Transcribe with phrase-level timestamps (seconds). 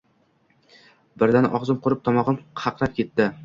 [1.23, 3.33] Birdan og‘zim qurib, tomog‘im qaqrab ketdi